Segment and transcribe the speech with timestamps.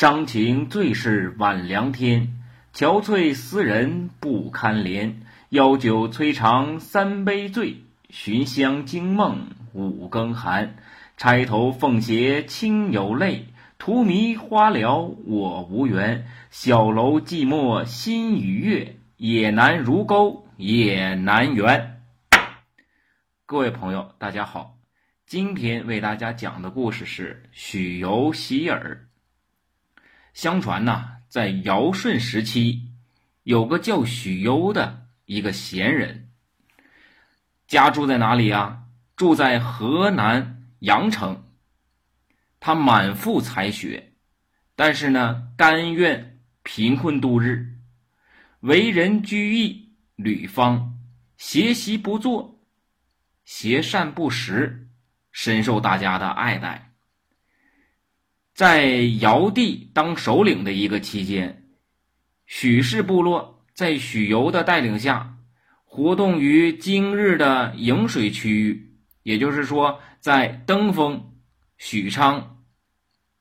[0.00, 2.40] 伤情最是晚凉天，
[2.72, 5.16] 憔悴思人不堪怜。
[5.50, 10.76] 邀酒摧肠三杯醉，寻香惊梦五更寒。
[11.18, 16.26] 钗头凤斜亲有泪，荼蘼花了我无缘。
[16.50, 22.00] 小楼寂寞心与月，也难如钩也难圆。
[23.44, 24.78] 各位朋友，大家好，
[25.26, 29.09] 今天为大家讲的故事是许由洗耳。
[30.32, 32.88] 相传呐，在尧舜时期，
[33.42, 36.30] 有个叫许攸的一个贤人，
[37.66, 38.84] 家住在哪里啊？
[39.16, 40.56] 住在河南。
[40.80, 41.44] 阳城，
[42.58, 44.14] 他满腹才学，
[44.74, 47.76] 但是呢，甘愿贫困度日，
[48.60, 50.98] 为人居易吕方，
[51.36, 52.64] 邪习不做，
[53.44, 54.88] 邪善不食，
[55.32, 56.89] 深受大家的爱戴。
[58.60, 58.90] 在
[59.22, 61.64] 尧帝当首领的一个期间，
[62.44, 65.34] 许氏部落在许由的带领下，
[65.82, 68.98] 活动于今日的颍水区域。
[69.22, 71.32] 也就是说，在登封、
[71.78, 72.62] 许昌、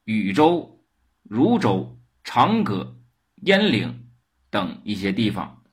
[0.06, 0.86] 禹州、
[1.24, 2.96] 汝州、长葛、
[3.44, 4.06] 鄢陵
[4.50, 5.64] 等一些地方，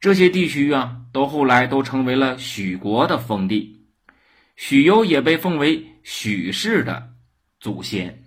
[0.00, 3.86] 这些地区啊，都后来都成为了许国的封地。
[4.56, 7.14] 许攸也被奉为许氏的
[7.60, 8.23] 祖先。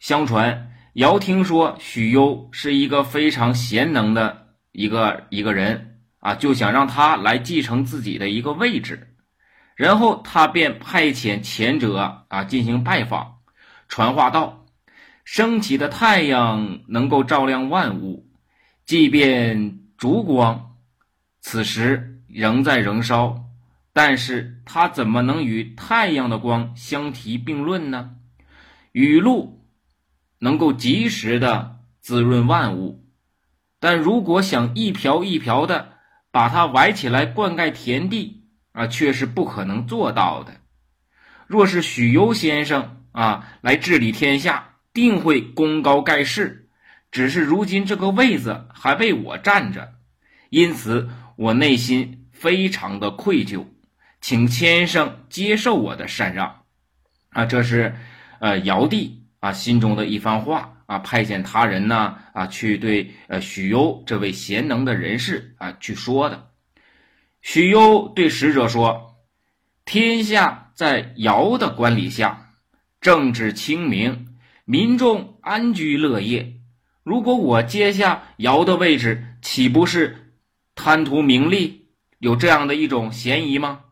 [0.00, 9.14] 相传，尧听说许攸是一个非常贤能的一个一个人啊，就想让他来继承自己的一个位置。
[9.76, 13.40] 然后他便派遣前者啊进行拜访，
[13.88, 14.64] 传话道
[15.24, 18.26] ：“升起的太阳能够照亮万物，
[18.86, 20.76] 即便烛光
[21.42, 23.38] 此时仍在燃烧，
[23.92, 28.12] 但是它怎么能与太阳的光相提并论呢？
[28.92, 29.59] 雨露
[30.40, 33.06] 能够及时的滋润万物，
[33.78, 35.92] 但如果想一瓢一瓢的
[36.32, 38.38] 把它崴起来灌溉田地。”
[38.72, 40.60] 啊，却是不可能做到的。
[41.48, 46.68] 若是许攸先生啊来治理天下，定会功高盖世。
[47.10, 49.94] 只是如今这个位子还被我占着，
[50.50, 53.66] 因此我内心非常的愧疚，
[54.20, 56.62] 请先生接受我的禅让。
[57.30, 57.96] 啊，这是
[58.38, 66.50] 呃尧帝啊心中的一番话啊，派遣他人呢啊去对呃许攸这位贤能的人士啊去说的。
[67.42, 69.16] 许攸对使者说
[69.86, 72.52] ：“天下在尧的管理下，
[73.00, 76.60] 政治清明，民众安居乐业。
[77.02, 80.34] 如果我接下尧的位置，岂不是
[80.74, 81.88] 贪图名利？
[82.18, 83.84] 有这样的一种嫌疑吗？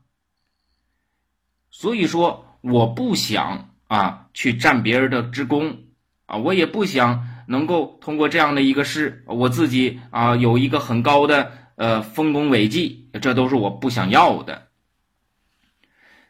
[1.71, 5.77] 所以说，我不想啊去占别人的之功
[6.25, 14.67] 啊，我也不想能够通过这样的一个事，我自己啊有一个很高的。”呃，丰功伟绩，这都是我不想要的。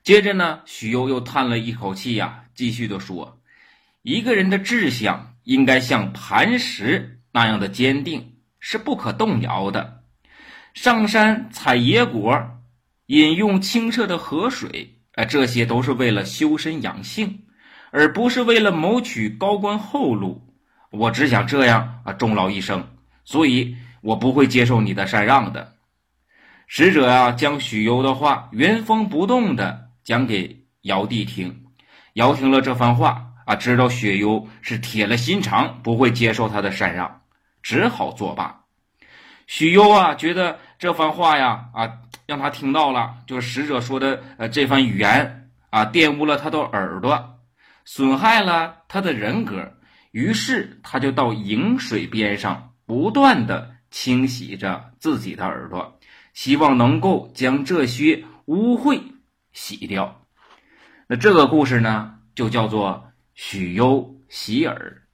[0.02, 3.41] 接着呢，许攸又叹了一口气呀，继续的说
[4.04, 10.02] ：“一个人的志向应该像磐石那样的坚定，是不可动摇的。
[10.74, 12.38] 上山采野果，
[13.06, 17.47] 饮用清澈的河水，啊，这些都是为了修身养性，
[17.91, 20.43] 而不是为了谋取高官厚禄。
[20.91, 22.87] 我只想这样啊，终老一生。
[23.25, 25.72] 所以。”我不会接受你的禅让的。
[26.69, 31.65] 使者啊，将许攸的话原封不动的讲给尧帝听。
[32.12, 37.22] 尧听了这番话啊，知道许攸是铁了心肠，不会接受他的禅让，
[37.60, 38.60] 只好作罢。
[39.48, 41.93] 许攸啊，觉得这番话呀啊，
[42.25, 47.38] 让他听到了，就是使者说的呃这番语言啊，玷污了他的耳朵，
[47.91, 49.72] 损害了他的人格。
[50.10, 53.75] 于是他就到饮水边上，不断的。
[53.91, 55.98] 清洗着自己的耳朵，
[56.34, 59.00] 希望能够将这些污秽
[59.54, 60.27] 洗掉。
[61.06, 65.04] 那这个故事呢，就叫做许攸洗耳。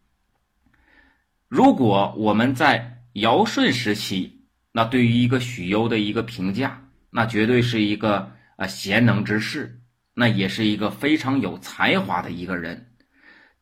[1.47, 9.81] 如果我们在尧舜时期，那对于一个许攸的一个评价，那绝对是一个啊贤能之士，
[10.15, 12.93] 那也是一个非常有才华的一个人。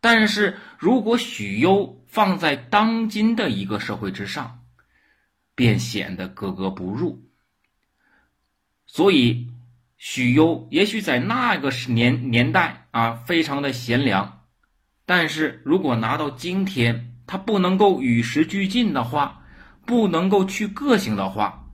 [0.01, 4.61] 但是如果许攸放在当今的一个社会之上，
[5.55, 7.31] 便显得格格不入。
[8.87, 9.49] 所以，
[9.97, 14.41] 许攸也许在那个年年代啊，非常的贤良。
[15.07, 19.45] 但是如果拿到今天，他不能够与时俱进的话，
[19.87, 21.69] 不能够去个性的话，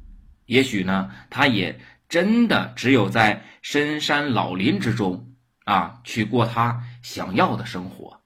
[0.47, 5.35] 也许呢，他也真的只有在深山老林之中
[5.65, 8.23] 啊，去过他想要的生活。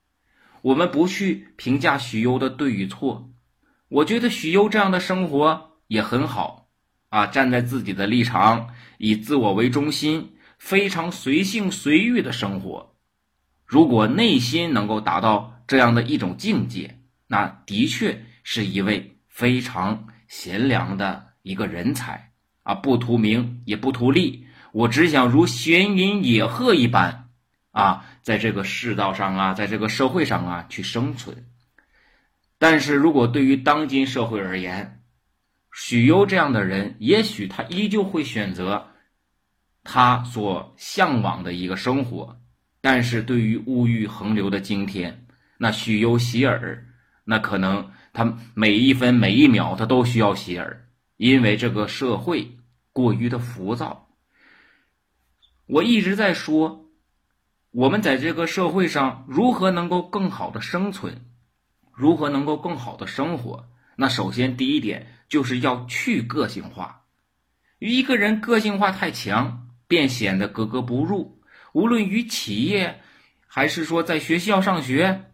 [0.63, 3.31] 我们不去评价许攸的对与错。
[3.89, 6.69] 我觉得许攸这样的生活也很好
[7.09, 8.69] 啊，站在自己的立场，
[8.99, 12.95] 以自我为中心，非常随性随遇的生活。
[13.67, 22.32] 如果内心能够达到这样的一种境界，那的确是一位非常贤良的一个人才
[22.63, 22.75] 啊！
[22.75, 24.47] 不图名也不图利。
[24.73, 27.29] 我只想如闲云野鹤一般，
[27.71, 31.47] 啊，在这个世道上啊，在这个社会上啊去生存。
[32.59, 35.03] 但是如果对于当今社会而言，
[35.75, 38.89] 许攸这样的人，也许他依旧会选择
[39.83, 42.39] 他所向往的一个生活。
[42.81, 45.27] 但是对于物欲横流的今天，
[45.59, 46.87] 那许攸洗耳，
[47.25, 50.82] 那可能他每一分每一秒他都需要洗耳，
[51.23, 52.59] 因为这个社会
[52.93, 54.09] 过于的浮躁。
[55.67, 56.91] 我一直在说，
[57.71, 61.21] 我们在这个社会上如何能够更好的生存，
[61.93, 63.69] 如何能够更好的生活？
[63.95, 67.05] 那首先第一点就是要去个性化。
[67.79, 71.41] 与一个人个性化太强，便显得格格不入。
[71.73, 73.01] 无论与企业，
[73.47, 75.27] 还是说在学校上学，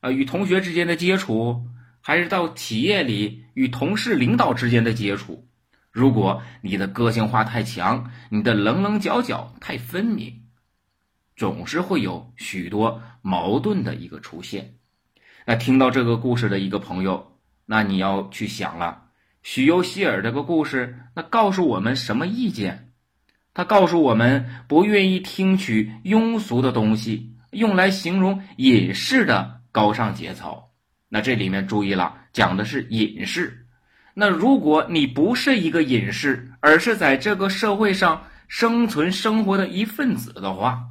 [0.00, 1.66] 呃，与同学之间的接触，
[2.06, 5.48] 还是到企业里与同事、领导之间的接触。
[5.90, 10.42] 如果你的个性化太强，你的棱棱角角太分明，
[11.34, 14.74] 总是会有许多矛盾的一个出现。
[15.46, 19.04] 那听到这个故事的一个朋友，那你要去想了，
[19.42, 22.92] 许攸希尔这个故事，那告诉我们什么意见？
[23.54, 30.73] 他告诉我们，不愿意听取庸俗的东西，用来形容隐士的高尚节操。
[31.14, 33.64] 那这里面注意了，讲的是隐士。
[34.14, 40.86] 那如果你不是一个隐士，而是在这个社会上生存生活的一份子的话，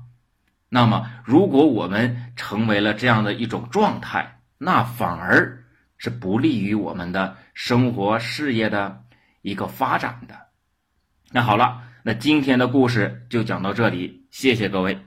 [0.70, 5.66] 那么如果我们成为了这样的一种状态，那反而
[5.98, 9.04] 是不利于我们的生活事业的
[9.42, 10.34] 一个发展的。
[11.34, 14.98] 那好了，那今天的故事就讲到这里，谢谢各位。